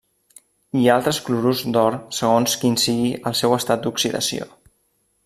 Hi 0.79 0.85
ha 0.87 0.93
altres 0.99 1.19
clorurs 1.27 1.61
d'or 1.75 1.97
segons 2.21 2.57
quin 2.63 2.79
sigui 2.87 3.13
el 3.33 3.37
seu 3.43 3.55
estat 3.59 3.85
d'oxidació. 3.85 4.49